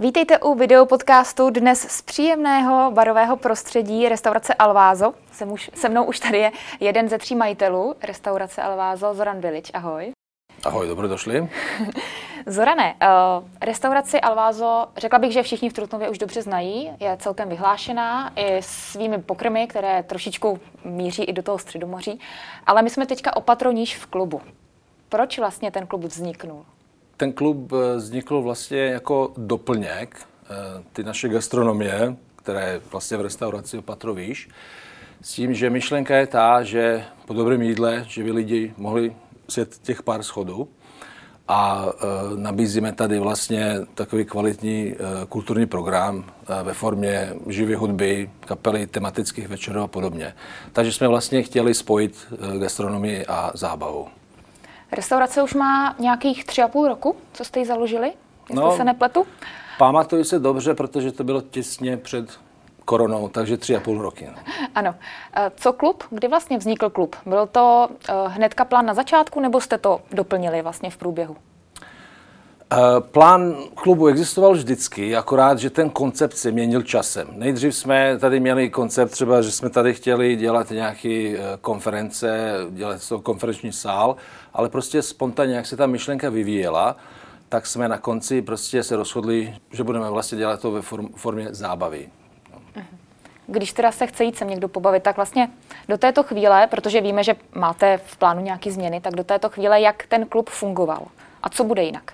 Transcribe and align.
Vítejte 0.00 0.38
u 0.38 0.54
videopodcastu 0.54 1.50
dnes 1.50 1.80
z 1.80 2.02
příjemného 2.02 2.90
barového 2.90 3.36
prostředí 3.36 4.08
restaurace 4.08 4.54
Alvázo. 4.54 5.14
Se, 5.32 5.44
už, 5.44 5.70
se 5.74 5.88
mnou 5.88 6.04
už 6.04 6.20
tady 6.20 6.38
je 6.38 6.52
jeden 6.80 7.08
ze 7.08 7.18
tří 7.18 7.34
majitelů 7.34 7.94
restaurace 8.02 8.62
Alvázo, 8.62 9.14
Zoran 9.14 9.40
Bilič. 9.40 9.70
Ahoj. 9.74 10.12
Ahoj, 10.64 10.88
dobře 10.88 11.08
došli. 11.08 11.48
Zorane, 12.46 12.94
uh, 12.94 13.48
restauraci 13.60 14.20
Alvázo, 14.20 14.86
řekla 14.96 15.18
bych, 15.18 15.32
že 15.32 15.42
všichni 15.42 15.70
v 15.70 15.72
Trutnově 15.72 16.08
už 16.08 16.18
dobře 16.18 16.42
znají, 16.42 16.90
je 17.00 17.16
celkem 17.20 17.48
vyhlášená 17.48 18.32
i 18.36 18.62
svými 18.62 19.18
pokrmy, 19.18 19.66
které 19.66 20.02
trošičku 20.02 20.60
míří 20.84 21.24
i 21.24 21.32
do 21.32 21.42
toho 21.42 21.58
středomoří, 21.58 22.20
ale 22.66 22.82
my 22.82 22.90
jsme 22.90 23.06
teďka 23.06 23.36
opatroníž 23.36 23.96
v 23.96 24.06
klubu. 24.06 24.40
Proč 25.08 25.38
vlastně 25.38 25.70
ten 25.70 25.86
klub 25.86 26.04
vzniknul? 26.04 26.64
Ten 27.18 27.32
klub 27.32 27.72
eh, 27.72 27.96
vznikl 27.96 28.42
vlastně 28.42 28.78
jako 28.78 29.32
doplněk 29.36 30.16
eh, 30.16 30.46
ty 30.92 31.04
naše 31.04 31.28
gastronomie, 31.28 32.16
která 32.36 32.60
je 32.60 32.80
vlastně 32.92 33.16
v 33.16 33.20
restauraci 33.20 33.78
Opatrovíš, 33.78 34.48
s 35.22 35.32
tím, 35.32 35.54
že 35.54 35.70
myšlenka 35.70 36.16
je 36.16 36.26
ta, 36.26 36.62
že 36.62 37.04
po 37.26 37.34
dobrém 37.34 37.62
jídle, 37.62 38.04
že 38.08 38.24
by 38.24 38.32
lidi 38.32 38.74
mohli 38.76 39.16
sjet 39.48 39.78
těch 39.82 40.02
pár 40.02 40.22
schodů 40.22 40.68
a 41.48 41.86
e, 41.86 42.36
nabízíme 42.36 42.92
tady 42.92 43.18
vlastně 43.18 43.76
takový 43.94 44.24
kvalitní 44.24 44.94
kulturní 45.28 45.66
program 45.66 46.24
ve 46.62 46.74
formě 46.74 47.32
živé 47.46 47.76
hudby, 47.76 48.30
kapely, 48.40 48.86
tematických 48.86 49.48
večerů 49.48 49.80
a 49.80 49.86
podobně. 49.86 50.34
Takže 50.72 50.92
jsme 50.92 51.08
vlastně 51.08 51.42
chtěli 51.42 51.74
spojit 51.74 52.34
gastronomii 52.58 53.26
a 53.26 53.50
zábavu. 53.54 54.08
Restaurace 54.92 55.42
už 55.42 55.54
má 55.54 55.94
nějakých 55.98 56.44
tři 56.44 56.62
a 56.62 56.68
půl 56.68 56.88
roku, 56.88 57.16
co 57.32 57.44
jste 57.44 57.58
ji 57.58 57.66
založili, 57.66 58.12
jestli 58.50 58.64
no, 58.64 58.76
se 58.76 58.84
nepletu? 58.84 59.26
Pamatuju 59.78 60.24
se 60.24 60.38
dobře, 60.38 60.74
protože 60.74 61.12
to 61.12 61.24
bylo 61.24 61.40
těsně 61.40 61.96
před 61.96 62.40
koronou, 62.84 63.28
takže 63.28 63.56
tři 63.56 63.76
a 63.76 63.80
půl 63.80 64.02
roky. 64.02 64.26
No. 64.26 64.42
Ano. 64.74 64.94
E, 65.36 65.50
co 65.56 65.72
klub? 65.72 66.04
Kdy 66.10 66.28
vlastně 66.28 66.58
vznikl 66.58 66.90
klub? 66.90 67.16
Byl 67.26 67.46
to 67.46 67.88
e, 68.08 68.28
hnedka 68.28 68.64
plán 68.64 68.86
na 68.86 68.94
začátku, 68.94 69.40
nebo 69.40 69.60
jste 69.60 69.78
to 69.78 70.00
doplnili 70.12 70.62
vlastně 70.62 70.90
v 70.90 70.96
průběhu? 70.96 71.36
E, 72.72 73.00
plán 73.00 73.54
klubu 73.74 74.06
existoval 74.06 74.52
vždycky, 74.52 75.16
akorát, 75.16 75.58
že 75.58 75.70
ten 75.70 75.90
koncept 75.90 76.36
se 76.36 76.50
měnil 76.50 76.82
časem. 76.82 77.28
Nejdřív 77.32 77.76
jsme 77.76 78.18
tady 78.18 78.40
měli 78.40 78.70
koncept 78.70 79.10
třeba, 79.10 79.42
že 79.42 79.52
jsme 79.52 79.70
tady 79.70 79.94
chtěli 79.94 80.36
dělat 80.36 80.70
nějaké 80.70 81.36
konference, 81.60 82.54
dělat 82.70 83.08
to 83.08 83.20
konferenční 83.20 83.72
sál, 83.72 84.16
ale 84.54 84.68
prostě 84.68 85.02
spontánně, 85.02 85.54
jak 85.54 85.66
se 85.66 85.76
ta 85.76 85.86
myšlenka 85.86 86.30
vyvíjela, 86.30 86.96
tak 87.48 87.66
jsme 87.66 87.88
na 87.88 87.98
konci 87.98 88.42
prostě 88.42 88.82
se 88.82 88.96
rozhodli, 88.96 89.54
že 89.70 89.84
budeme 89.84 90.10
vlastně 90.10 90.38
dělat 90.38 90.60
to 90.60 90.70
ve 90.70 90.82
formě 91.16 91.48
zábavy. 91.50 92.08
Když 93.46 93.72
teda 93.72 93.92
se 93.92 94.06
chce 94.06 94.24
jít 94.24 94.36
sem 94.36 94.48
někdo 94.48 94.68
pobavit, 94.68 95.02
tak 95.02 95.16
vlastně 95.16 95.48
do 95.88 95.98
této 95.98 96.22
chvíle, 96.22 96.66
protože 96.66 97.00
víme, 97.00 97.24
že 97.24 97.36
máte 97.54 97.98
v 97.98 98.16
plánu 98.16 98.40
nějaké 98.40 98.72
změny, 98.72 99.00
tak 99.00 99.14
do 99.14 99.24
této 99.24 99.48
chvíle, 99.48 99.80
jak 99.80 100.06
ten 100.06 100.26
klub 100.26 100.50
fungoval 100.50 101.06
a 101.42 101.48
co 101.48 101.64
bude 101.64 101.82
jinak? 101.82 102.12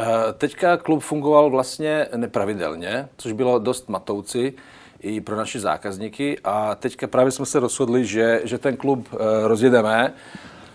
Eh, 0.00 0.32
teďka 0.32 0.76
klub 0.76 1.02
fungoval 1.02 1.50
vlastně 1.50 2.06
nepravidelně, 2.16 3.08
což 3.16 3.32
bylo 3.32 3.58
dost 3.58 3.88
matoucí 3.88 4.52
i 5.00 5.20
pro 5.20 5.36
naše 5.36 5.60
zákazníky 5.60 6.38
a 6.44 6.74
teďka 6.74 7.06
právě 7.06 7.32
jsme 7.32 7.46
se 7.46 7.60
rozhodli, 7.60 8.06
že, 8.06 8.40
že 8.44 8.58
ten 8.58 8.76
klub 8.76 9.08
eh, 9.12 9.48
rozjedeme 9.48 10.14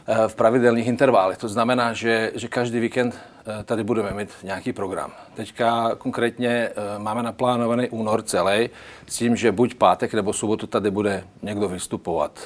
Eh, 0.07 0.27
v 0.27 0.35
pravidelných 0.35 0.87
intervalech. 0.87 1.37
To 1.37 1.47
znamená, 1.47 1.93
že, 1.93 2.31
že 2.35 2.47
každý 2.47 2.79
víkend 2.79 3.19
tady 3.65 3.83
budeme 3.83 4.11
mít 4.11 4.29
nějaký 4.43 4.73
program. 4.73 5.11
Teďka 5.33 5.95
konkrétně 5.95 6.69
máme 6.97 7.23
naplánovaný 7.23 7.89
únor 7.89 8.21
celý 8.21 8.69
s 9.07 9.17
tím, 9.17 9.35
že 9.35 9.51
buď 9.51 9.75
pátek 9.75 10.13
nebo 10.13 10.33
sobotu 10.33 10.67
tady 10.67 10.91
bude 10.91 11.23
někdo 11.41 11.67
vystupovat. 11.67 12.39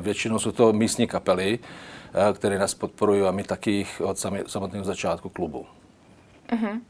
Většinou 0.00 0.38
jsou 0.38 0.52
to 0.52 0.72
místní 0.72 1.06
kapely, 1.06 1.58
které 2.34 2.58
nás 2.58 2.74
podporují 2.74 3.22
a 3.22 3.30
my 3.30 3.42
taky 3.42 3.86
od 4.00 4.18
samotného 4.46 4.84
začátku 4.84 5.28
klubu. 5.28 5.66
Mm-hmm. 6.48 6.80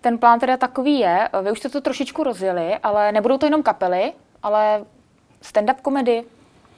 Ten 0.00 0.18
plán 0.18 0.40
teda 0.40 0.56
takový 0.56 0.98
je, 0.98 1.28
vy 1.42 1.52
už 1.52 1.58
jste 1.58 1.68
to 1.68 1.80
trošičku 1.80 2.22
rozjeli, 2.22 2.74
ale 2.82 3.12
nebudou 3.12 3.38
to 3.38 3.46
jenom 3.46 3.62
kapely, 3.62 4.12
ale 4.42 4.84
stand-up 5.42 5.80
komedy, 5.82 6.24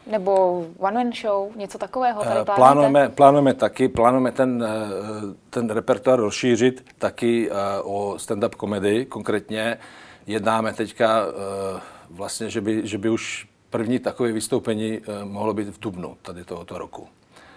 nebo 0.06 0.64
one-man 0.78 1.12
show, 1.12 1.56
něco 1.56 1.78
takového 1.78 2.24
tady 2.24 2.41
eh, 2.41 2.44
plánujete? 2.44 2.56
Plánujeme, 2.56 3.08
plánujeme 3.08 3.54
taky, 3.54 3.88
plánujeme 3.88 4.32
ten, 4.32 4.64
eh, 4.64 5.34
ten 5.50 5.70
repertoár 5.70 6.20
rozšířit 6.20 6.86
taky 6.98 7.50
eh, 7.50 7.54
o 7.82 8.14
stand-up 8.19 8.54
komedy. 8.54 9.06
Konkrétně 9.06 9.78
jednáme 10.26 10.72
teďka 10.72 11.26
vlastně, 12.10 12.50
že 12.50 12.60
by, 12.60 12.86
že 12.86 12.98
by 12.98 13.08
už 13.10 13.48
první 13.70 13.98
takové 13.98 14.32
vystoupení 14.32 15.00
mohlo 15.24 15.54
být 15.54 15.69
v 15.69 15.80
Dubnu 15.80 16.16
tady 16.22 16.44
tohoto 16.44 16.78
roku. 16.78 17.08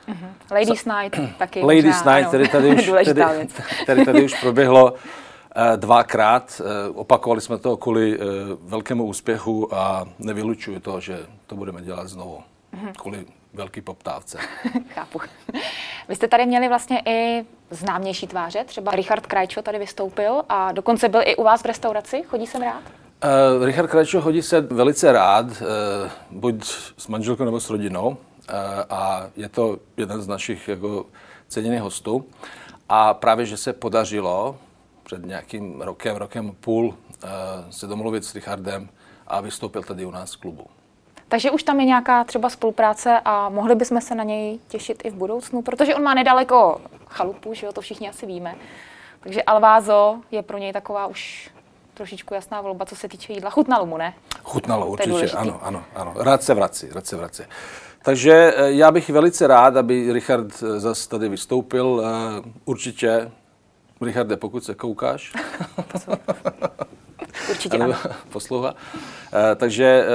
Uh-huh. 0.07 0.29
Ladies 0.51 0.85
Night 0.85 1.37
taky. 1.37 1.61
Ladies 1.61 1.95
možná, 1.95 2.15
Night, 2.15 2.27
který 2.27 2.49
tady, 2.49 2.75
už, 2.75 2.85
tady, 3.05 3.47
tady, 3.85 4.05
tady 4.05 4.23
už 4.23 4.39
proběhlo 4.41 4.93
dvakrát. 5.75 6.61
Opakovali 6.93 7.41
jsme 7.41 7.57
to 7.57 7.77
kvůli 7.77 8.19
velkému 8.61 9.05
úspěchu 9.05 9.75
a 9.75 10.05
nevylučuju 10.19 10.79
to, 10.79 10.99
že 10.99 11.19
to 11.47 11.55
budeme 11.55 11.81
dělat 11.81 12.07
znovu. 12.07 12.43
Kvůli 12.97 13.25
velký 13.53 13.81
poptávce. 13.81 14.37
Chápu. 14.93 15.19
Vy 16.09 16.15
jste 16.15 16.27
tady 16.27 16.45
měli 16.45 16.67
vlastně 16.67 17.01
i 17.05 17.45
známější 17.71 18.27
tváře, 18.27 18.63
třeba 18.63 18.91
Richard 18.91 19.27
Krajčo 19.27 19.61
tady 19.61 19.79
vystoupil 19.79 20.43
a 20.49 20.71
dokonce 20.71 21.09
byl 21.09 21.21
i 21.23 21.35
u 21.35 21.43
vás 21.43 21.61
v 21.61 21.65
restauraci. 21.65 22.23
Chodí 22.27 22.47
sem 22.47 22.61
rád? 22.61 22.81
Uh, 23.57 23.65
Richard 23.65 23.87
Krajčo 23.87 24.21
chodí 24.21 24.41
se 24.41 24.61
velice 24.61 25.11
rád, 25.11 25.45
uh, 25.45 25.57
buď 26.31 26.65
s 26.97 27.07
manželkou 27.07 27.45
nebo 27.45 27.59
s 27.59 27.69
rodinou. 27.69 28.17
Uh, 28.49 28.83
a 28.89 29.27
je 29.35 29.49
to 29.49 29.77
jeden 29.97 30.21
z 30.21 30.27
našich 30.27 30.67
jako 30.67 31.05
ceněných 31.47 31.81
hostů. 31.81 32.25
A 32.89 33.13
právě, 33.13 33.45
že 33.45 33.57
se 33.57 33.73
podařilo 33.73 34.57
před 35.03 35.25
nějakým 35.25 35.81
rokem, 35.81 36.15
rokem 36.15 36.51
půl 36.51 36.95
se 37.69 37.87
domluvit 37.87 38.25
s 38.25 38.35
Richardem 38.35 38.89
a 39.27 39.41
vystoupil 39.41 39.83
tady 39.83 40.05
u 40.05 40.11
nás 40.11 40.33
v 40.33 40.37
klubu. 40.37 40.65
Takže 41.27 41.51
už 41.51 41.63
tam 41.63 41.79
je 41.79 41.85
nějaká 41.85 42.23
třeba 42.23 42.49
spolupráce 42.49 43.21
a 43.25 43.49
mohli 43.49 43.75
bychom 43.75 44.01
se 44.01 44.15
na 44.15 44.23
něj 44.23 44.59
těšit 44.67 45.05
i 45.05 45.09
v 45.09 45.13
budoucnu, 45.13 45.61
protože 45.61 45.95
on 45.95 46.03
má 46.03 46.13
nedaleko 46.13 46.81
chalupu, 47.07 47.53
že 47.53 47.65
jo, 47.65 47.71
to 47.71 47.81
všichni 47.81 48.09
asi 48.09 48.25
víme. 48.25 48.55
Takže 49.19 49.43
Alvázo 49.43 50.19
je 50.31 50.41
pro 50.41 50.57
něj 50.57 50.73
taková 50.73 51.07
už 51.07 51.49
trošičku 51.93 52.33
jasná 52.33 52.61
volba, 52.61 52.85
co 52.85 52.95
se 52.95 53.07
týče 53.07 53.33
jídla. 53.33 53.49
Chutnalo 53.49 53.85
mu, 53.85 53.97
ne? 53.97 54.13
Chutnalo 54.43 54.87
určitě, 54.87 55.29
ano, 55.31 55.59
ano, 55.63 55.83
ano. 55.95 56.13
Rád 56.15 56.43
se 56.43 56.53
vrací, 56.53 56.89
rád 56.91 57.07
se 57.07 57.15
vrací. 57.15 57.43
Takže 58.07 58.53
eh, 58.57 58.71
já 58.71 58.91
bych 58.91 59.09
velice 59.09 59.47
rád, 59.47 59.77
aby 59.77 60.13
Richard 60.13 60.63
eh, 60.63 60.79
zase 60.79 61.09
tady 61.09 61.29
vystoupil. 61.29 62.03
Eh, 62.05 62.49
určitě, 62.65 63.31
Richarde, 64.01 64.37
pokud 64.37 64.63
se 64.63 64.75
koukáš. 64.75 65.33
Určitě 67.49 67.77
ano. 67.77 67.95
Poslouchá. 68.29 68.75
Takže 69.55 70.05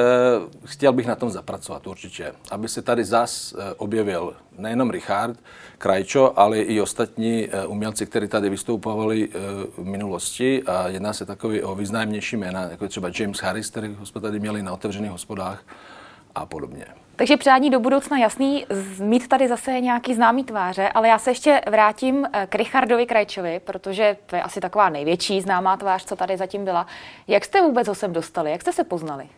chtěl 0.64 0.92
bych 0.92 1.06
na 1.06 1.14
tom 1.14 1.30
zapracovat 1.30 1.86
určitě, 1.86 2.32
aby 2.50 2.68
se 2.68 2.82
tady 2.82 3.04
zas 3.04 3.54
objevil 3.76 4.34
nejenom 4.58 4.90
Richard 4.90 5.38
Krajčo, 5.78 6.32
ale 6.36 6.58
i 6.58 6.80
ostatní 6.80 7.48
umělci, 7.66 8.06
kteří 8.06 8.28
tady 8.28 8.50
vystoupovali 8.50 9.28
v 9.76 9.84
minulosti 9.84 10.62
a 10.62 10.88
jedná 10.88 11.12
se 11.12 11.26
takový 11.26 11.62
o 11.62 11.74
významnější 11.74 12.36
jména, 12.36 12.62
jako 12.62 12.88
třeba 12.88 13.10
James 13.18 13.38
Harris, 13.38 13.70
který 13.70 13.96
jsme 14.04 14.20
tady 14.20 14.40
měli 14.40 14.62
na 14.62 14.72
otevřených 14.72 15.10
hospodách 15.10 15.64
a 16.34 16.46
podobně. 16.46 16.86
Takže 17.16 17.36
přání 17.36 17.70
do 17.70 17.80
budoucna 17.80 18.18
jasný, 18.18 18.66
mít 19.00 19.28
tady 19.28 19.48
zase 19.48 19.80
nějaký 19.80 20.14
známý 20.14 20.44
tváře, 20.44 20.88
ale 20.88 21.08
já 21.08 21.18
se 21.18 21.30
ještě 21.30 21.60
vrátím 21.70 22.26
eh, 22.32 22.46
k 22.50 22.54
Richardovi 22.54 23.06
Krajčovi, 23.06 23.60
protože 23.64 24.16
to 24.26 24.36
je 24.36 24.42
asi 24.42 24.60
taková 24.60 24.88
největší 24.88 25.40
známá 25.40 25.76
tvář, 25.76 26.04
co 26.04 26.16
tady 26.16 26.36
zatím 26.36 26.64
byla. 26.64 26.86
Jak 27.28 27.44
jste 27.44 27.62
vůbec 27.62 27.88
ho 27.88 27.94
sem 27.94 28.12
dostali? 28.12 28.50
Jak 28.50 28.60
jste 28.60 28.72
se 28.72 28.84
poznali? 28.84 29.28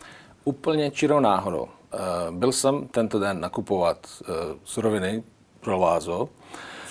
Úplně 0.45 0.91
čirou 0.91 1.21
náhodou. 1.21 1.69
Eh, 1.95 1.97
byl 2.31 2.53
jsem 2.53 2.89
tento 2.89 3.19
den 3.19 3.41
nakupovat 3.41 3.99
eh, 4.23 4.33
suroviny 4.65 5.23
pro 5.61 5.79
Lázo. 5.79 6.29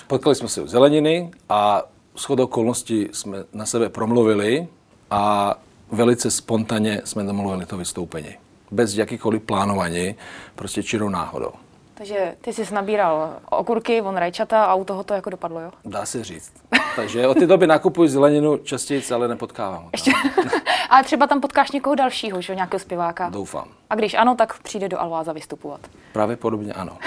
Potkali 0.06 0.34
jsme 0.34 0.48
se 0.48 0.62
u 0.62 0.66
zeleniny 0.66 1.30
a 1.48 1.82
schod 2.16 2.40
okolností 2.40 3.08
jsme 3.12 3.38
na 3.52 3.66
sebe 3.66 3.88
promluvili 3.88 4.68
a 5.10 5.54
velice 5.92 6.30
spontánně 6.30 7.00
jsme 7.04 7.24
domluvili 7.24 7.66
to 7.66 7.76
vystoupení 7.76 8.36
bez 8.70 8.94
jakýkoliv 8.94 9.42
plánování, 9.42 10.14
prostě 10.54 10.82
čirou 10.82 11.08
náhodou. 11.08 11.50
Takže 11.94 12.34
ty 12.40 12.52
jsi 12.52 12.74
nabíral 12.74 13.36
okurky, 13.50 14.02
on 14.02 14.16
rajčata 14.16 14.64
a 14.64 14.74
u 14.74 14.84
toho 14.84 15.04
to 15.04 15.14
jako 15.14 15.30
dopadlo, 15.30 15.60
jo? 15.60 15.70
Dá 15.84 16.06
se 16.06 16.24
říct. 16.24 16.52
Takže 16.96 17.28
od 17.28 17.34
té 17.34 17.46
doby 17.46 17.66
nakupuji 17.66 18.08
zeleninu 18.08 18.56
častěji, 18.56 19.02
ale 19.14 19.28
nepotkávám. 19.28 19.88
Ještě, 19.92 20.12
ale 20.90 21.04
třeba 21.04 21.26
tam 21.26 21.40
potkáš 21.40 21.70
někoho 21.70 21.94
dalšího, 21.94 22.40
že 22.40 22.54
nějakého 22.54 22.80
zpěváka. 22.80 23.28
Doufám. 23.28 23.68
A 23.90 23.94
když 23.94 24.14
ano, 24.14 24.34
tak 24.34 24.58
přijde 24.62 24.88
do 24.88 25.00
Alváza 25.00 25.32
vystupovat. 25.32 25.80
Právě 26.12 26.36
podobně 26.36 26.72
ano. 26.72 26.98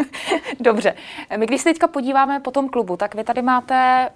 Dobře. 0.60 0.94
My 1.36 1.46
když 1.46 1.60
se 1.60 1.68
teďka 1.68 1.88
podíváme 1.88 2.40
po 2.40 2.50
tom 2.50 2.68
klubu, 2.68 2.96
tak 2.96 3.14
vy 3.14 3.24
tady 3.24 3.42
máte 3.42 4.08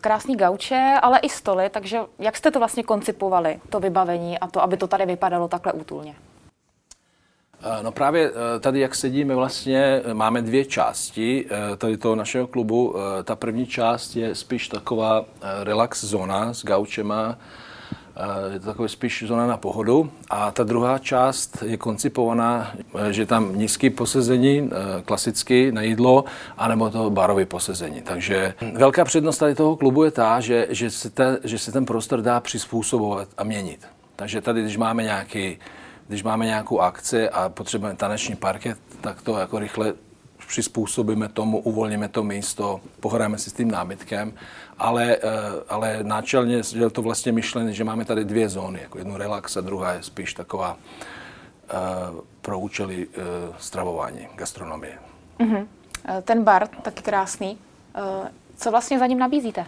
krásný 0.00 0.36
gauče, 0.36 0.94
ale 1.02 1.18
i 1.18 1.28
stoly, 1.28 1.70
takže 1.70 2.00
jak 2.18 2.36
jste 2.36 2.50
to 2.50 2.58
vlastně 2.58 2.82
koncipovali, 2.82 3.60
to 3.68 3.80
vybavení 3.80 4.38
a 4.38 4.46
to, 4.46 4.62
aby 4.62 4.76
to 4.76 4.86
tady 4.86 5.06
vypadalo 5.06 5.48
takhle 5.48 5.72
útulně? 5.72 6.14
Eh, 7.62 7.82
no 7.82 7.92
právě 7.92 8.30
eh, 8.30 8.60
tady, 8.60 8.80
jak 8.80 8.94
sedíme, 8.94 9.34
vlastně 9.34 10.02
máme 10.12 10.42
dvě 10.42 10.64
části 10.64 11.46
tady 11.78 11.96
toho 11.96 12.16
našeho 12.16 12.46
klubu. 12.46 12.94
Ta 13.24 13.36
první 13.36 13.66
část 13.66 14.16
je 14.16 14.34
spíš 14.34 14.68
taková 14.68 15.24
relax 15.62 16.04
zóna 16.04 16.54
s 16.54 16.64
gaučema, 16.64 17.38
je 18.52 18.60
to 18.60 18.66
takové 18.66 18.88
spíš 18.88 19.24
zóna 19.26 19.46
na 19.46 19.56
pohodu. 19.56 20.10
A 20.30 20.50
ta 20.50 20.64
druhá 20.64 20.98
část 20.98 21.62
je 21.62 21.76
koncipovaná, 21.76 22.72
že 23.10 23.26
tam 23.26 23.58
nízký 23.58 23.90
posezení, 23.90 24.70
eh, 24.72 25.02
klasicky 25.02 25.72
na 25.72 25.82
jídlo, 25.82 26.24
anebo 26.58 26.90
to 26.90 27.10
barové 27.10 27.46
posezení. 27.46 28.02
Takže 28.02 28.54
velká 28.74 29.04
přednost 29.04 29.38
tady 29.38 29.54
toho 29.54 29.76
klubu 29.76 30.04
je 30.04 30.10
ta, 30.10 30.40
že, 30.40 30.66
že, 30.70 30.90
se, 30.90 31.10
te, 31.10 31.38
že 31.44 31.58
se 31.58 31.72
ten 31.72 31.84
prostor 31.84 32.22
dá 32.22 32.40
přizpůsobovat 32.40 33.28
a 33.38 33.44
měnit. 33.44 33.86
Takže 34.16 34.40
tady, 34.40 34.62
když 34.62 34.76
máme 34.76 35.02
nějaký 35.02 35.58
když 36.08 36.22
máme 36.22 36.46
nějakou 36.46 36.80
akci 36.80 37.28
a 37.28 37.48
potřebujeme 37.48 37.96
taneční 37.96 38.36
parket, 38.36 38.78
tak 39.00 39.22
to 39.22 39.38
jako 39.38 39.58
rychle 39.58 39.92
přizpůsobíme 40.50 41.28
tomu, 41.28 41.58
uvolníme 41.58 42.08
to 42.08 42.22
místo, 42.22 42.80
pohráme 43.00 43.38
si 43.38 43.50
s 43.50 43.52
tím 43.52 43.70
nábytkem, 43.70 44.32
ale, 44.78 45.16
eh, 45.16 45.20
ale 45.68 45.98
náčelně 46.02 46.62
je 46.74 46.90
to 46.90 47.02
vlastně 47.02 47.32
myšlené, 47.32 47.72
že 47.72 47.84
máme 47.84 48.04
tady 48.04 48.24
dvě 48.24 48.48
zóny, 48.48 48.80
jako 48.82 48.98
jednu 48.98 49.16
relax 49.16 49.56
a 49.56 49.60
druhá 49.60 49.92
je 49.92 50.02
spíš 50.02 50.34
taková 50.34 50.74
uh, 50.74 52.20
pro 52.40 52.58
účely 52.58 53.06
uh, 53.06 53.14
stravování, 53.58 54.28
gastronomie. 54.34 54.98
Uh-huh. 55.38 55.66
Ten 56.22 56.44
bar, 56.44 56.68
taky 56.68 57.02
krásný. 57.02 57.58
Co 58.56 58.70
vlastně 58.70 58.98
za 58.98 59.06
ním 59.06 59.18
nabízíte? 59.18 59.66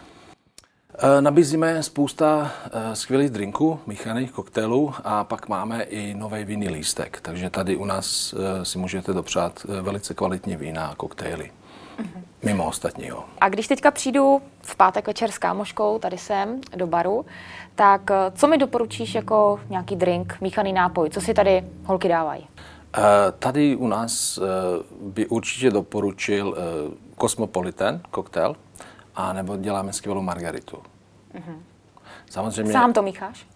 Nabízíme 1.21 1.83
spousta 1.83 2.53
skvělých 2.93 3.31
drinků, 3.31 3.81
míchaných 3.87 4.33
koktejlů 4.33 4.95
a 5.05 5.25
pak 5.25 5.49
máme 5.49 5.83
i 5.83 6.15
nový 6.15 6.45
vinný 6.45 6.69
lístek, 6.69 7.19
takže 7.23 7.51
tady 7.51 7.77
u 7.77 7.85
nás 7.85 8.35
si 8.63 8.79
můžete 8.79 9.13
dopřát 9.13 9.65
velice 9.83 10.15
kvalitní 10.15 10.57
vína 10.57 10.87
a 10.87 10.95
koktejly. 10.95 11.51
Mm-hmm. 11.99 12.23
Mimo 12.45 12.65
ostatního. 12.69 13.25
A 13.41 13.49
když 13.49 13.69
teďka 13.69 13.91
přijdu 13.91 14.43
v 14.63 14.77
pátek 14.77 15.07
večer 15.07 15.31
s 15.31 15.39
kámoškou, 15.39 15.99
tady 15.99 16.19
jsem, 16.19 16.61
do 16.77 16.87
baru, 16.87 17.27
tak 17.75 18.11
co 18.35 18.47
mi 18.47 18.59
doporučíš 18.59 19.15
jako 19.15 19.61
nějaký 19.71 19.97
drink, 19.97 20.37
míchaný 20.41 20.73
nápoj? 20.73 21.11
Co 21.11 21.21
si 21.21 21.35
tady 21.35 21.65
holky 21.85 22.09
dávají? 22.09 22.47
Tady 23.39 23.77
u 23.77 23.87
nás 23.87 24.39
by 25.01 25.27
určitě 25.27 25.71
doporučil 25.71 26.57
Cosmopolitan 27.21 28.01
koktejl, 28.11 28.57
a 29.15 29.33
nebo 29.33 29.57
děláme 29.57 29.93
skvělou 29.93 30.23
margaritu. 30.23 30.77
Mm-hmm. 31.35 31.57
Samozřejmě... 32.31 32.73
Sám 32.73 32.93
to 32.93 33.03
mícháš? 33.03 33.47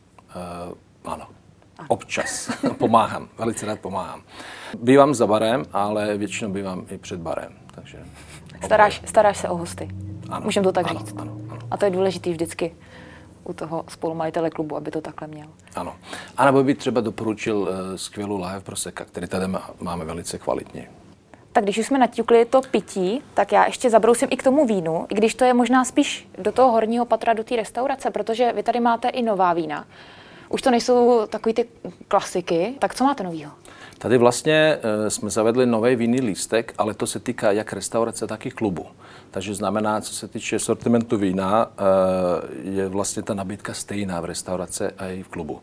Uh, 0.66 1.12
ano. 1.12 1.26
Občas. 1.88 2.50
pomáhám. 2.78 3.28
Velice 3.38 3.66
rád 3.66 3.80
pomáhám. 3.80 4.22
Bývám 4.82 5.14
za 5.14 5.26
barem, 5.26 5.64
ale 5.72 6.16
většinou 6.16 6.50
bývám 6.50 6.86
i 6.90 6.98
před 6.98 7.20
barem. 7.20 7.52
Takže 7.74 7.98
staráš, 8.64 9.02
staráš 9.04 9.38
se 9.38 9.48
o 9.48 9.56
hosty. 9.56 9.88
Ano. 10.30 10.44
Můžeme 10.44 10.64
to 10.64 10.72
tak 10.72 10.90
ano, 10.90 11.00
říct. 11.00 11.14
Ano, 11.18 11.36
ano. 11.50 11.60
A 11.70 11.76
to 11.76 11.84
je 11.84 11.90
důležité 11.90 12.30
vždycky 12.30 12.74
u 13.44 13.52
toho 13.52 13.84
spolumajitele 13.88 14.50
klubu, 14.50 14.76
aby 14.76 14.90
to 14.90 15.00
takhle 15.00 15.28
měl. 15.28 15.46
Ano. 15.74 15.96
A 16.36 16.44
nebo 16.44 16.62
by 16.62 16.74
třeba 16.74 17.00
doporučil 17.00 17.56
uh, 17.58 17.68
skvělou 17.96 18.38
láhev 18.38 18.64
proseka, 18.64 19.04
který 19.04 19.26
tady 19.26 19.46
máme 19.80 20.04
velice 20.04 20.38
kvalitně. 20.38 20.90
Tak 21.56 21.64
když 21.64 21.78
už 21.78 21.86
jsme 21.86 21.98
naťukli 21.98 22.44
to 22.44 22.60
pití, 22.70 23.22
tak 23.34 23.52
já 23.52 23.66
ještě 23.66 23.90
zabrousím 23.90 24.28
i 24.30 24.36
k 24.36 24.42
tomu 24.42 24.66
vínu, 24.66 25.06
i 25.08 25.14
když 25.14 25.34
to 25.34 25.44
je 25.44 25.54
možná 25.54 25.84
spíš 25.84 26.28
do 26.38 26.52
toho 26.52 26.72
horního 26.72 27.06
patra, 27.06 27.32
do 27.32 27.44
té 27.44 27.56
restaurace, 27.56 28.10
protože 28.10 28.52
vy 28.52 28.62
tady 28.62 28.80
máte 28.80 29.08
i 29.08 29.22
nová 29.22 29.52
vína. 29.52 29.84
Už 30.48 30.62
to 30.62 30.70
nejsou 30.70 31.26
takový 31.26 31.54
ty 31.54 31.64
klasiky, 32.08 32.74
tak 32.78 32.94
co 32.94 33.04
máte 33.04 33.22
novýho? 33.22 33.52
Tady 33.98 34.18
vlastně 34.18 34.76
uh, 34.76 35.08
jsme 35.08 35.30
zavedli 35.30 35.66
nový 35.66 35.96
vinný 35.96 36.20
lístek, 36.20 36.74
ale 36.78 36.94
to 36.94 37.06
se 37.06 37.20
týká 37.20 37.52
jak 37.52 37.72
restaurace, 37.72 38.26
tak 38.26 38.46
i 38.46 38.50
klubu. 38.50 38.86
Takže 39.30 39.54
znamená, 39.54 40.00
co 40.00 40.14
se 40.14 40.28
týče 40.28 40.58
sortimentu 40.58 41.16
vína, 41.16 41.66
uh, 41.66 42.74
je 42.74 42.88
vlastně 42.88 43.22
ta 43.22 43.34
nabídka 43.34 43.74
stejná 43.74 44.20
v 44.20 44.24
restaurace 44.24 44.90
a 44.98 45.06
i 45.06 45.22
v 45.22 45.28
klubu. 45.28 45.54
Uh, 45.54 45.60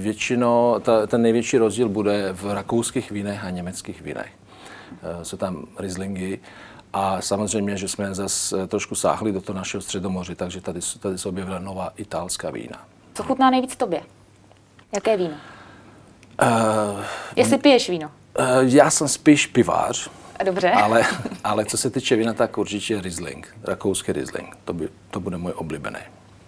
většinou 0.00 0.78
ta, 0.80 1.06
ten 1.06 1.22
největší 1.22 1.58
rozdíl 1.58 1.88
bude 1.88 2.28
v 2.32 2.54
rakouských 2.54 3.10
vínech 3.10 3.44
a 3.44 3.50
německých 3.50 4.02
vínech. 4.02 4.39
Jsou 5.22 5.36
tam 5.36 5.66
Rieslingy, 5.78 6.38
a 6.92 7.20
samozřejmě, 7.20 7.76
že 7.76 7.88
jsme 7.88 8.14
zase 8.14 8.66
trošku 8.66 8.94
sáhli 8.94 9.32
do 9.32 9.40
toho 9.40 9.56
našeho 9.56 9.80
středomoří, 9.80 10.34
takže 10.34 10.60
tady, 10.60 10.80
tady 11.00 11.18
se 11.18 11.28
objevila 11.28 11.58
nová 11.58 11.92
italská 11.96 12.50
vína. 12.50 12.84
Co 13.14 13.22
chutná 13.22 13.50
nejvíc 13.50 13.76
tobě? 13.76 14.02
Jaké 14.94 15.16
víno? 15.16 15.34
Uh, 16.42 17.00
Jestli 17.36 17.58
piješ 17.58 17.90
víno? 17.90 18.10
Uh, 18.38 18.44
já 18.62 18.90
jsem 18.90 19.08
spíš 19.08 19.46
pivář. 19.46 20.10
Dobře. 20.44 20.70
Ale, 20.70 21.04
ale 21.44 21.64
co 21.64 21.76
se 21.76 21.90
týče 21.90 22.16
vína, 22.16 22.32
tak 22.32 22.58
určitě 22.58 23.00
Riesling, 23.00 23.56
rakouský 23.64 24.12
Riesling. 24.12 24.56
To, 24.64 24.72
by, 24.72 24.88
to 25.10 25.20
bude 25.20 25.36
můj 25.36 25.52
oblíbený. 25.56 25.98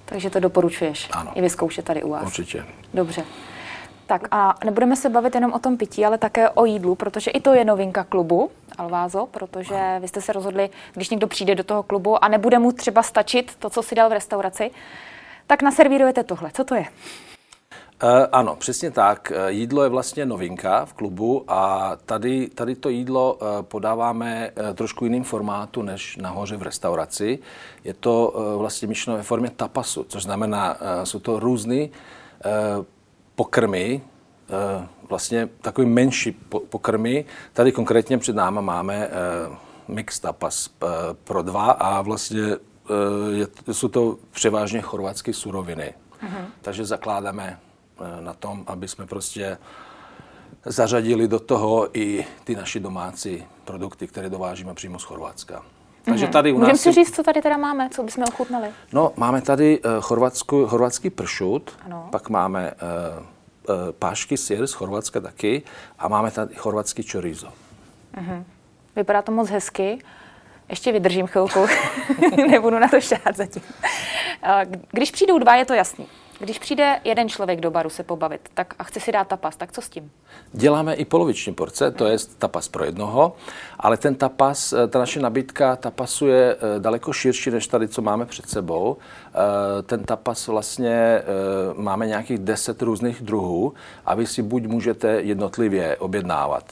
Takže 0.04 0.30
to 0.30 0.40
doporučuješ 0.40 1.08
ano. 1.12 1.32
i 1.34 1.40
vyzkoušet 1.40 1.84
tady 1.84 2.02
u 2.02 2.10
vás. 2.10 2.24
Určitě. 2.24 2.64
Dobře. 2.94 3.24
Tak 4.12 4.28
a 4.30 4.54
nebudeme 4.64 4.96
se 4.96 5.08
bavit 5.08 5.34
jenom 5.34 5.52
o 5.52 5.58
tom 5.58 5.76
pití, 5.76 6.04
ale 6.04 6.18
také 6.18 6.50
o 6.50 6.64
jídlu, 6.64 6.94
protože 6.94 7.30
i 7.30 7.40
to 7.40 7.54
je 7.54 7.64
novinka 7.64 8.04
klubu 8.04 8.50
Alvázo, 8.78 9.26
protože 9.26 9.96
vy 10.00 10.08
jste 10.08 10.20
se 10.20 10.32
rozhodli, 10.32 10.70
když 10.94 11.10
někdo 11.10 11.26
přijde 11.26 11.54
do 11.54 11.64
toho 11.64 11.82
klubu 11.82 12.24
a 12.24 12.28
nebude 12.28 12.58
mu 12.58 12.72
třeba 12.72 13.02
stačit 13.02 13.56
to, 13.58 13.70
co 13.70 13.82
si 13.82 13.94
dal 13.94 14.08
v 14.08 14.12
restauraci, 14.12 14.70
tak 15.46 15.62
naservírujete 15.62 16.24
tohle. 16.24 16.50
Co 16.54 16.64
to 16.64 16.74
je? 16.74 16.80
Uh, 16.80 18.10
ano, 18.32 18.56
přesně 18.56 18.90
tak. 18.90 19.32
Eh, 19.34 19.52
jídlo 19.52 19.82
je 19.82 19.88
vlastně 19.88 20.26
novinka 20.26 20.84
v 20.84 20.92
klubu 20.92 21.44
a 21.48 21.92
tady, 22.06 22.48
tady 22.48 22.74
to 22.74 22.88
jídlo 22.88 23.34
uh, 23.34 23.48
podáváme 23.62 24.50
trošku 24.74 25.04
jiným 25.04 25.24
formátu 25.24 25.82
než 25.82 26.16
nahoře 26.16 26.56
v 26.56 26.62
restauraci. 26.62 27.38
Je 27.84 27.94
to 27.94 28.34
vlastně 28.58 28.88
myšleno 28.88 29.16
ve 29.16 29.22
formě 29.22 29.50
tapasu, 29.50 30.04
což 30.08 30.22
znamená, 30.22 30.76
jsou 31.04 31.18
to 31.18 31.40
různé 31.40 31.88
pokrmy, 33.34 34.02
vlastně 35.08 35.48
takový 35.60 35.86
menší 35.86 36.32
pokrmy. 36.68 37.24
Tady 37.52 37.72
konkrétně 37.72 38.18
před 38.18 38.36
náma 38.36 38.60
máme 38.60 39.08
mix 39.88 40.20
tapas 40.20 40.70
pro 41.24 41.42
dva 41.42 41.70
a 41.70 42.02
vlastně 42.02 42.42
je, 43.32 43.46
jsou 43.72 43.88
to 43.88 44.18
převážně 44.30 44.80
chorvatské 44.80 45.32
suroviny. 45.32 45.94
Mm-hmm. 46.22 46.44
Takže 46.60 46.84
zakládáme 46.84 47.58
Eh, 48.02 48.20
na 48.20 48.32
tom, 48.32 48.64
aby 48.66 48.88
jsme 48.88 49.06
prostě 49.06 49.58
zařadili 50.64 51.28
do 51.28 51.40
toho 51.40 51.98
i 51.98 52.26
ty 52.44 52.56
naše 52.56 52.80
domácí 52.80 53.44
produkty, 53.64 54.06
které 54.06 54.30
dovážíme 54.30 54.74
přímo 54.74 54.98
z 54.98 55.02
Chorvatska. 55.04 55.62
Takže 56.04 56.24
mhm. 56.24 56.32
tady 56.32 56.52
u 56.52 56.58
nás... 56.58 56.70
Můžeme 56.70 56.78
si 56.78 56.92
říct, 56.92 57.16
co 57.16 57.22
tady 57.22 57.42
teda 57.42 57.56
máme, 57.56 57.88
co 57.90 58.02
bychom 58.02 58.24
ochutnali? 58.28 58.68
No, 58.92 59.12
máme 59.16 59.42
tady 59.42 59.80
uh, 59.80 59.90
chorvatskou, 60.00 60.66
chorvatský 60.66 61.10
pršut, 61.10 61.70
ano. 61.84 62.08
pak 62.10 62.28
máme 62.28 62.72
uh, 62.72 63.76
uh, 63.76 63.92
pášky 63.98 64.36
sír 64.36 64.66
z 64.66 64.72
Chorvatska 64.72 65.20
taky 65.20 65.62
a 65.98 66.08
máme 66.08 66.30
tady 66.30 66.54
chorvatský 66.54 67.02
chorizo. 67.02 67.48
Uh-huh. 68.16 68.44
Vypadá 68.96 69.22
to 69.22 69.32
moc 69.32 69.50
hezky. 69.50 69.98
Ještě 70.68 70.92
vydržím 70.92 71.26
chvilku, 71.26 71.66
nebudu 72.50 72.78
na 72.78 72.88
to 72.88 73.00
šát 73.00 73.36
zatím. 73.36 73.62
Když 74.92 75.10
přijdou 75.10 75.38
dva, 75.38 75.54
je 75.54 75.64
to 75.64 75.74
jasný. 75.74 76.06
Když 76.38 76.58
přijde 76.58 77.00
jeden 77.04 77.28
člověk 77.28 77.60
do 77.60 77.70
baru 77.70 77.90
se 77.90 78.02
pobavit 78.02 78.48
tak 78.54 78.74
a 78.78 78.84
chce 78.84 79.00
si 79.00 79.12
dát 79.12 79.28
tapas, 79.28 79.56
tak 79.56 79.72
co 79.72 79.82
s 79.82 79.88
tím? 79.88 80.10
Děláme 80.52 80.94
i 80.94 81.04
poloviční 81.04 81.54
porce, 81.54 81.90
to 81.90 82.06
je 82.06 82.16
tapas 82.38 82.68
pro 82.68 82.84
jednoho, 82.84 83.36
ale 83.78 83.96
ten 83.96 84.14
tapas, 84.14 84.72
eh, 84.72 84.88
ta 84.88 84.98
naše 84.98 85.20
nabídka 85.20 85.76
tapasu 85.76 86.26
je 86.26 86.56
eh, 86.56 86.80
daleko 86.80 87.12
širší 87.12 87.50
než 87.50 87.66
tady, 87.66 87.88
co 87.88 88.02
máme 88.02 88.26
před 88.26 88.48
sebou. 88.48 88.96
Eh, 89.28 89.82
ten 89.82 90.04
tapas 90.04 90.46
vlastně 90.46 91.22
máme 91.76 92.06
nějakých 92.06 92.38
deset 92.38 92.82
různých 92.82 93.22
druhů 93.22 93.74
a 94.06 94.14
vy 94.14 94.26
si 94.26 94.42
buď 94.42 94.66
můžete 94.66 95.08
jednotlivě 95.08 95.96
objednávat 95.96 96.64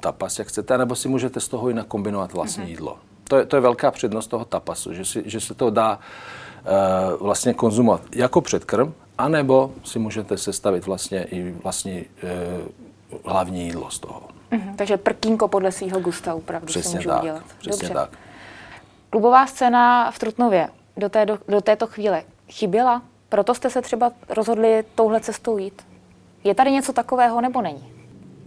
tapas, 0.00 0.38
jak 0.38 0.48
chcete, 0.48 0.78
nebo 0.78 0.94
si 0.94 1.08
můžete 1.08 1.40
z 1.40 1.48
toho 1.48 1.70
i 1.70 1.74
nakombinovat 1.74 2.32
vlastní 2.32 2.64
mm-hmm. 2.64 2.68
jídlo. 2.68 2.98
To 3.28 3.36
je, 3.36 3.46
to 3.46 3.56
je 3.56 3.60
velká 3.60 3.90
přednost 3.90 4.26
toho 4.26 4.44
tapasu, 4.44 4.94
že, 4.94 5.04
si, 5.04 5.22
že 5.26 5.40
se 5.40 5.54
to 5.54 5.70
dá 5.70 5.98
vlastně 7.20 7.54
konzumovat 7.54 8.02
jako 8.14 8.40
předkrm, 8.40 8.92
anebo 9.18 9.70
si 9.84 9.98
můžete 9.98 10.38
sestavit 10.38 10.86
vlastně 10.86 11.24
i 11.24 11.54
vlastní 11.62 12.04
eh, 12.22 12.28
hlavní 13.24 13.64
jídlo 13.64 13.90
z 13.90 13.98
toho. 13.98 14.22
Mm-hmm, 14.52 14.76
takže 14.76 14.96
prkínko 14.96 15.48
podle 15.48 15.72
svého 15.72 16.00
gusta 16.00 16.34
opravdu 16.34 16.66
přesně 16.66 16.90
si 16.90 16.96
můžu 16.96 17.08
tak, 17.08 17.22
udělat. 17.22 17.42
Přesně 17.58 17.88
Dobře. 17.88 17.94
tak. 17.94 18.10
Klubová 19.10 19.46
scéna 19.46 20.10
v 20.10 20.18
Trutnově 20.18 20.68
do, 20.96 21.08
té, 21.08 21.26
do, 21.26 21.38
do 21.48 21.60
této 21.60 21.86
chvíle 21.86 22.22
chyběla? 22.48 23.02
Proto 23.28 23.54
jste 23.54 23.70
se 23.70 23.82
třeba 23.82 24.12
rozhodli 24.28 24.84
touhle 24.94 25.20
cestou 25.20 25.58
jít? 25.58 25.82
Je 26.44 26.54
tady 26.54 26.70
něco 26.70 26.92
takového 26.92 27.40
nebo 27.40 27.62
není? 27.62 27.92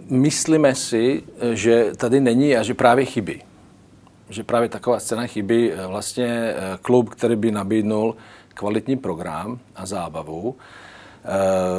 Myslíme 0.10 0.76
si, 0.76 1.24
že 1.54 1.96
tady 1.98 2.20
není 2.20 2.58
a 2.58 2.64
že 2.64 2.74
právě 2.74 3.06
chybí 3.06 3.44
že 4.32 4.44
právě 4.44 4.70
taková 4.70 5.00
scéna 5.00 5.28
chybí. 5.28 5.72
Eh, 5.72 5.88
vlastně 5.88 6.28
eh, 6.28 6.56
klub, 6.82 7.10
který 7.10 7.36
by 7.36 7.52
nabídnul 7.52 8.16
kvalitní 8.54 8.98
program 8.98 9.60
a 9.76 9.86
zábavu 9.86 10.56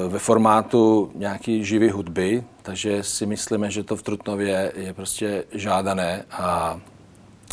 ve 0.09 0.19
formátu 0.19 1.11
nějaký 1.15 1.65
živý 1.65 1.91
hudby, 1.91 2.45
takže 2.63 3.03
si 3.03 3.27
myslíme, 3.27 3.71
že 3.71 3.83
to 3.83 3.97
v 3.97 4.03
Trutnově 4.03 4.73
je 4.77 4.95
prostě 4.95 5.45
žádané 5.53 6.25
a, 6.31 6.81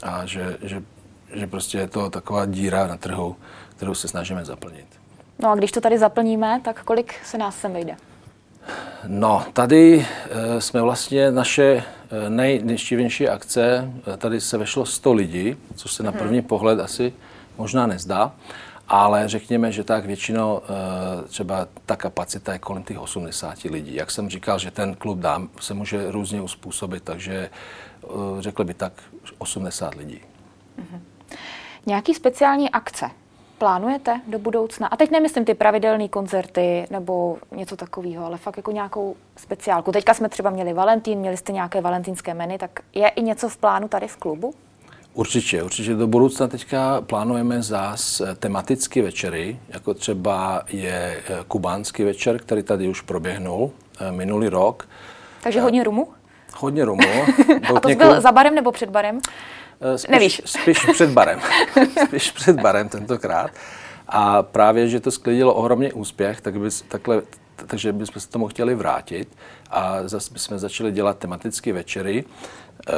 a 0.03 0.25
že, 0.25 0.58
že, 0.62 0.84
že 1.34 1.48
prostě 1.48 1.77
je 1.77 1.88
to 1.88 2.10
taková 2.10 2.46
díra 2.46 2.88
na 2.88 2.98
trhu, 2.98 3.36
kterou 3.75 3.94
se 3.94 4.08
snažíme 4.08 4.46
zaplnit. 4.46 4.86
No 5.39 5.50
a 5.50 5.56
když 5.56 5.72
to 5.72 5.82
tady 5.82 5.98
zaplníme, 5.98 6.62
tak 6.63 6.84
kolik 6.84 7.13
se 7.25 7.38
nás 7.38 7.60
sem 7.60 7.74
vejde? 7.74 7.98
No, 9.08 9.46
tady 9.53 10.06
jsme 10.60 10.82
vlastně 10.82 11.32
naše 11.32 11.84
e, 12.12 12.30
nejneštěvější 12.30 13.30
akce, 13.30 13.94
e, 14.13 14.18
tady 14.18 14.42
se 14.42 14.58
vešlo 14.58 14.86
100 14.86 15.13
lidí, 15.13 15.56
což 15.75 15.94
se 15.94 16.04
na 16.04 16.12
mhm. 16.12 16.20
první 16.20 16.42
pohled 16.42 16.80
asi 16.80 17.13
možná 17.58 17.88
nezdá, 17.88 18.32
ale 18.88 19.28
řekněme, 19.28 19.72
že 19.72 19.84
tak 19.84 20.06
většinou 20.06 20.62
třeba 21.28 21.68
ta 21.86 21.96
kapacita 21.96 22.54
je 22.54 22.60
kolem 22.60 22.84
těch 22.84 23.00
80 23.00 23.63
lidí. 23.63 23.96
Jak 23.96 24.12
jsem 24.12 24.30
říkal, 24.30 24.60
že 24.60 24.72
ten 24.72 24.96
klub 24.96 25.20
dám 25.20 25.50
se 25.60 25.74
může 25.74 26.12
různě 26.12 26.42
uspůsobit, 26.42 27.04
takže 27.04 27.50
řekl 28.39 28.63
by 28.63 28.74
tak 28.74 28.94
80 29.38 29.96
lidí. 29.96 30.22
Mm-hmm. 30.80 31.00
Nějaký 31.86 32.13
speciální 32.13 32.70
akce 32.70 33.10
plánujete 33.60 34.22
do 34.28 34.39
budoucna? 34.39 34.88
A 34.88 34.98
teď 34.98 35.12
nemyslím 35.12 35.46
ty 35.46 35.54
pravidelné 35.54 36.08
koncerty 36.08 36.86
nebo 36.92 37.38
něco 37.51 37.75
takového, 37.75 38.25
ale 38.25 38.38
fakt 38.38 38.58
jako 38.58 38.72
nějakou 38.72 39.16
speciálku. 39.38 39.92
Teďka 39.92 40.13
jsme 40.13 40.30
třeba 40.30 40.50
měli 40.50 40.74
Valentín, 40.74 41.20
měli 41.20 41.38
jste 41.38 41.51
nějaké 41.51 41.82
valentínské 41.82 42.34
meny, 42.34 42.58
tak 42.58 42.80
je 42.94 43.08
i 43.10 43.22
něco 43.22 43.50
v 43.50 43.58
plánu 43.58 43.88
tady 43.88 44.08
v 44.08 44.18
klubu? 44.18 44.54
Určitě, 45.13 45.63
určitě 45.63 45.94
do 45.94 46.08
budoucna 46.08 46.48
teďka 46.48 47.01
plánujeme 47.01 47.62
zás 47.62 48.22
eh, 48.22 48.36
tematické 48.36 49.01
večery, 49.01 49.60
jako 49.70 49.94
třeba 49.94 50.63
je 50.68 51.18
eh, 51.30 51.38
kubánský 51.48 52.04
večer, 52.04 52.39
který 52.39 52.63
tady 52.63 52.88
už 52.88 53.01
proběhnul 53.01 53.72
eh, 54.00 54.12
minulý 54.12 54.48
rok. 54.48 54.88
Takže 55.44 55.62
hodně 55.62 55.84
rumu? 55.84 56.08
Hodně 56.58 56.86
rumu. 56.86 57.04
A 57.75 57.80
to 57.80 57.89
byl 57.89 58.22
za 58.22 58.32
barem 58.32 58.56
nebo 58.56 58.72
před 58.72 58.89
barem? 58.89 59.20
Eh, 59.82 59.98
spíš, 59.98 60.12
Nevíš. 60.12 60.42
Spíš 60.46 60.86
před 60.94 61.10
barem. 61.10 61.40
spíš 62.08 62.32
před 62.32 62.62
barem 62.62 62.90
tentokrát. 62.90 63.52
A 64.08 64.44
právě, 64.44 64.90
že 64.90 65.00
to 65.00 65.12
sklidilo 65.12 65.54
ohromný 65.54 65.94
úspěch, 65.94 66.42
tak 66.42 66.60
bys, 66.60 66.82
takhle, 66.82 67.22
takže 67.68 67.94
bychom 67.94 68.22
se 68.22 68.30
tomu 68.30 68.48
chtěli 68.48 68.76
vrátit 68.76 69.38
a 69.70 70.08
zase 70.08 70.34
bychom 70.34 70.60
začali 70.60 70.92
dělat 70.92 71.18
tematické 71.18 71.74
večery, 71.74 72.24
eh, 72.88 72.94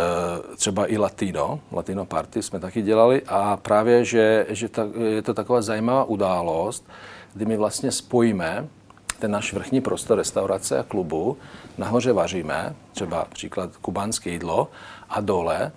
třeba 0.55 0.91
i 0.91 0.97
latino, 0.97 1.59
latino 1.71 2.05
party 2.05 2.43
jsme 2.43 2.59
taky 2.59 2.81
dělali 2.81 3.21
a 3.27 3.57
právě, 3.57 4.05
že, 4.05 4.45
že 4.49 4.69
ta, 4.69 4.83
je 5.15 5.21
to 5.21 5.33
taková 5.33 5.61
zajímavá 5.61 6.03
událost, 6.03 6.89
kdy 7.33 7.45
my 7.45 7.57
vlastně 7.57 7.91
spojíme 7.91 8.67
ten 9.19 9.31
náš 9.31 9.53
vrchní 9.53 9.81
prostor 9.81 10.17
restaurace 10.17 10.79
a 10.79 10.83
klubu, 10.83 11.37
nahoře 11.77 12.13
vaříme, 12.13 12.75
třeba 12.91 13.25
příklad 13.25 13.77
kubánské 13.77 14.29
jídlo 14.29 14.67
a 15.09 15.21
dole 15.21 15.71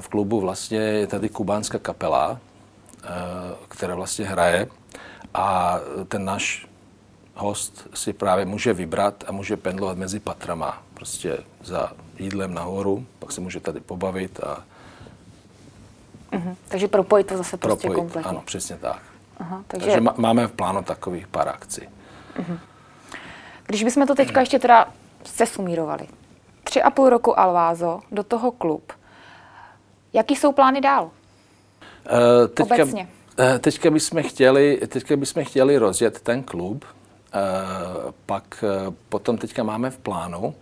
v 0.00 0.08
klubu 0.08 0.40
vlastně 0.40 0.78
je 0.78 1.06
tady 1.06 1.28
kubánská 1.28 1.78
kapela, 1.78 2.38
eh, 3.04 3.08
která 3.68 3.94
vlastně 3.94 4.26
hraje 4.26 4.68
a 5.34 5.78
ten 6.08 6.24
náš 6.24 6.66
host 7.34 7.88
si 7.94 8.12
právě 8.12 8.44
může 8.44 8.72
vybrat 8.72 9.24
a 9.26 9.32
může 9.32 9.56
pendlovat 9.56 9.98
mezi 9.98 10.20
patrama, 10.20 10.82
prostě 10.94 11.38
za 11.64 11.92
jídlem 12.18 12.54
nahoru, 12.54 13.06
pak 13.18 13.32
se 13.32 13.40
může 13.40 13.60
tady 13.60 13.80
pobavit 13.80 14.40
a... 14.40 14.64
Uh-huh. 16.32 16.56
Takže 16.68 16.88
propojit 16.88 17.26
to 17.26 17.36
zase 17.36 17.56
prostě 17.56 17.88
propojit, 17.88 17.98
kompletně. 17.98 18.30
Ano, 18.30 18.42
přesně 18.46 18.76
tak. 18.76 19.02
Aha, 19.38 19.62
takže... 19.66 19.86
takže 19.86 20.10
máme 20.16 20.46
v 20.46 20.52
plánu 20.52 20.82
takových 20.82 21.26
pár 21.26 21.48
akcí. 21.48 21.80
Uh-huh. 22.38 22.58
Když 23.66 23.84
bychom 23.84 24.06
to 24.06 24.14
teďka 24.14 24.40
ještě 24.40 24.58
teda 24.58 24.88
sesumírovali. 25.24 26.08
Tři 26.64 26.82
a 26.82 26.90
půl 26.90 27.08
roku 27.08 27.40
Alvázo, 27.40 28.00
do 28.12 28.22
toho 28.22 28.52
klub– 28.52 28.92
Jaký 30.16 30.36
jsou 30.36 30.52
plány 30.52 30.80
dál? 30.80 31.04
Uh, 31.04 32.46
teďka, 32.54 32.74
Obecně. 32.74 33.08
Uh, 33.38 33.58
teďka, 33.58 33.90
bychom 33.90 34.22
chtěli, 34.22 34.80
teďka 34.88 35.16
bychom 35.16 35.44
chtěli 35.44 35.78
rozjet 35.78 36.20
ten 36.20 36.42
klub, 36.42 36.84
uh, 36.84 38.12
pak 38.26 38.64
uh, 38.86 38.94
potom 39.08 39.38
teďka 39.38 39.62
máme 39.62 39.90
v 39.90 39.98
plánu 39.98 40.54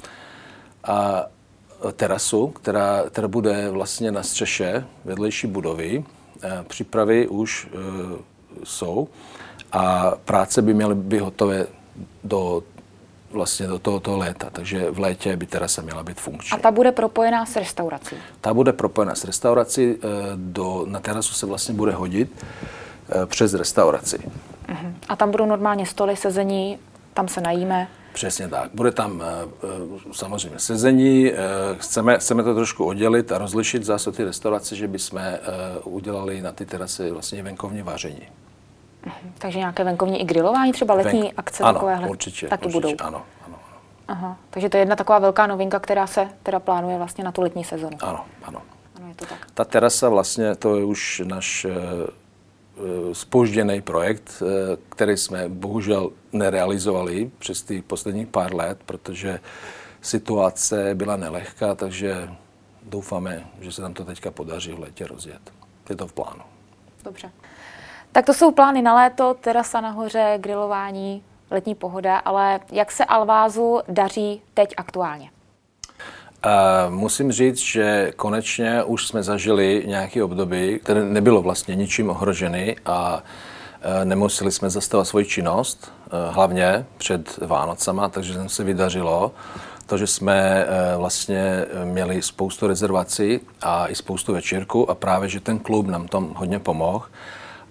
uh, 0.88 1.90
terasu, 1.92 2.46
která, 2.46 3.04
která 3.10 3.28
bude 3.28 3.70
vlastně 3.70 4.12
na 4.12 4.22
střeše 4.22 4.84
vedlejší 5.04 5.46
budovy. 5.46 5.98
Uh, 5.98 6.50
přípravy 6.62 7.28
už 7.28 7.66
uh, 7.66 8.18
jsou 8.64 9.08
a 9.72 10.12
práce 10.24 10.62
by 10.62 10.74
měly 10.74 10.94
být 10.94 11.20
hotové 11.20 11.66
do 12.24 12.62
vlastně 13.34 13.66
do 13.66 13.78
tohoto 13.78 14.16
léta, 14.16 14.50
takže 14.52 14.90
v 14.90 14.98
létě 14.98 15.36
by 15.36 15.46
terasa 15.46 15.82
měla 15.82 16.02
být 16.02 16.20
funkční. 16.20 16.58
A 16.58 16.62
ta 16.62 16.70
bude 16.70 16.92
propojená 16.92 17.46
s 17.46 17.56
restaurací? 17.56 18.16
Ta 18.40 18.54
bude 18.54 18.72
propojená 18.72 19.14
s 19.14 19.24
restaurací, 19.24 19.94
eh, 19.94 20.06
do, 20.36 20.84
na 20.88 21.00
terasu 21.00 21.34
se 21.34 21.46
vlastně 21.46 21.74
bude 21.74 21.92
hodit 21.92 22.44
eh, 23.08 23.26
přes 23.26 23.54
restauraci. 23.54 24.18
Uh-huh. 24.18 24.92
A 25.08 25.16
tam 25.16 25.30
budou 25.30 25.46
normálně 25.46 25.86
stoly, 25.86 26.16
sezení, 26.16 26.78
tam 27.14 27.28
se 27.28 27.40
najíme? 27.40 27.88
Přesně 28.12 28.48
tak. 28.48 28.70
Bude 28.74 28.90
tam 28.92 29.22
eh, 29.22 29.48
samozřejmě 30.12 30.58
sezení, 30.58 31.32
chceme, 31.78 32.18
chceme 32.18 32.42
to 32.42 32.54
trošku 32.54 32.84
oddělit 32.84 33.32
a 33.32 33.38
rozlišit 33.38 33.84
zase 33.84 34.12
ty 34.12 34.24
restaurace, 34.24 34.76
že 34.76 34.88
bychom 34.88 35.20
udělali 35.84 36.42
na 36.42 36.52
ty 36.52 36.66
terasy 36.66 37.10
vlastně 37.10 37.42
venkovní 37.42 37.82
vaření. 37.82 38.28
Takže 39.38 39.58
nějaké 39.58 39.84
venkovní 39.84 40.20
i 40.20 40.24
grilování, 40.24 40.72
třeba 40.72 40.94
letní 40.94 41.20
Venk... 41.20 41.34
akce 41.36 41.64
ano, 41.64 41.72
takovéhle 41.72 42.08
určitě, 42.08 42.48
taky 42.48 42.66
určitě, 42.66 42.80
budou? 42.80 43.06
Ano, 43.06 43.22
ano. 43.46 43.58
Aha, 44.08 44.36
takže 44.50 44.68
to 44.68 44.76
je 44.76 44.80
jedna 44.80 44.96
taková 44.96 45.18
velká 45.18 45.46
novinka, 45.46 45.80
která 45.80 46.06
se 46.06 46.28
teda 46.42 46.60
plánuje 46.60 46.98
vlastně 46.98 47.24
na 47.24 47.32
tu 47.32 47.42
letní 47.42 47.64
sezonu. 47.64 47.96
Ano, 48.00 48.24
ano. 48.42 48.62
ano 48.96 49.08
je 49.08 49.14
to 49.14 49.26
tak. 49.26 49.38
Ta 49.54 49.64
terasa 49.64 50.08
vlastně, 50.08 50.54
to 50.54 50.76
je 50.76 50.84
už 50.84 51.22
náš 51.24 51.66
spožděný 53.12 53.78
eh, 53.78 53.82
projekt, 53.82 54.42
eh, 54.42 54.76
který 54.88 55.16
jsme 55.16 55.48
bohužel 55.48 56.10
nerealizovali 56.32 57.30
přes 57.38 57.62
ty 57.62 57.82
posledních 57.82 58.28
pár 58.28 58.54
let, 58.54 58.78
protože 58.86 59.40
situace 60.00 60.94
byla 60.94 61.16
nelehká, 61.16 61.74
takže 61.74 62.28
doufáme, 62.82 63.44
že 63.60 63.72
se 63.72 63.82
nám 63.82 63.94
to 63.94 64.04
teďka 64.04 64.30
podaří 64.30 64.72
v 64.72 64.78
létě 64.78 65.06
rozjet. 65.06 65.52
Je 65.90 65.96
to 65.96 66.06
v 66.06 66.12
plánu. 66.12 66.42
Dobře. 67.04 67.30
Tak 68.14 68.26
to 68.26 68.34
jsou 68.34 68.52
plány 68.52 68.82
na 68.82 68.94
léto, 68.94 69.34
terasa 69.40 69.80
nahoře, 69.80 70.34
grilování, 70.40 71.22
letní 71.50 71.74
pohoda, 71.74 72.16
ale 72.16 72.60
jak 72.72 72.92
se 72.92 73.04
Alvázu 73.04 73.80
daří 73.88 74.42
teď 74.54 74.74
aktuálně? 74.76 75.30
Uh, 76.46 76.94
musím 76.94 77.32
říct, 77.32 77.58
že 77.58 78.12
konečně 78.16 78.84
už 78.84 79.06
jsme 79.06 79.22
zažili 79.22 79.82
nějaké 79.86 80.24
období, 80.24 80.78
které 80.78 81.04
nebylo 81.04 81.42
vlastně 81.42 81.74
ničím 81.74 82.10
ohroženy 82.10 82.76
a 82.86 83.14
uh, 83.16 84.04
nemuseli 84.04 84.52
jsme 84.52 84.70
zastavovat 84.70 85.08
svoji 85.08 85.24
činnost, 85.24 85.92
uh, 86.06 86.34
hlavně 86.34 86.86
před 86.96 87.38
Vánocama, 87.38 88.08
takže 88.08 88.38
nám 88.38 88.48
se 88.48 88.64
vydařilo 88.64 89.32
to, 89.86 89.98
že 89.98 90.06
jsme 90.06 90.66
vlastně 90.96 91.66
měli 91.84 92.22
spoustu 92.22 92.66
rezervací 92.66 93.40
a 93.62 93.88
i 93.88 93.94
spoustu 93.94 94.32
večírku 94.32 94.90
a 94.90 94.94
právě, 94.94 95.28
že 95.28 95.40
ten 95.40 95.58
klub 95.58 95.86
nám 95.86 96.08
tom 96.08 96.32
hodně 96.36 96.58
pomohl 96.58 97.06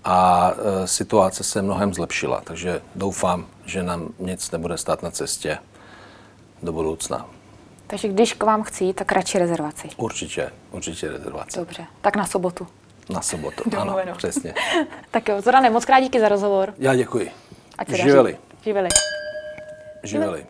a 0.03 0.51
e, 0.83 0.87
situace 0.87 1.43
se 1.43 1.61
mnohem 1.61 1.93
zlepšila, 1.93 2.41
takže 2.43 2.81
doufám, 2.95 3.45
že 3.65 3.83
nám 3.83 4.09
nic 4.19 4.51
nebude 4.51 4.77
stát 4.77 5.03
na 5.03 5.11
cestě 5.11 5.57
do 6.63 6.73
budoucna. 6.73 7.25
Takže 7.87 8.07
když 8.07 8.33
k 8.33 8.43
vám 8.43 8.63
chci, 8.63 8.93
tak 8.93 9.11
radši 9.11 9.39
rezervaci. 9.39 9.89
Určitě, 9.97 10.51
určitě 10.71 11.09
rezervaci. 11.09 11.59
Dobře, 11.59 11.85
tak 12.01 12.15
na 12.15 12.25
sobotu. 12.25 12.67
Na 13.09 13.21
sobotu, 13.21 13.63
ano, 13.77 13.97
přesně. 14.17 14.53
tak 15.11 15.29
jo, 15.29 15.41
Zorane, 15.41 15.69
moc 15.69 15.85
krát 15.85 15.99
díky 15.99 16.19
za 16.19 16.29
rozhovor. 16.29 16.73
Já 16.77 16.95
děkuji. 16.95 17.31
Ať 17.77 17.89
se 17.89 17.97
Živeli. 17.97 18.37
Živeli. 18.63 18.89
Živeli. 20.03 20.45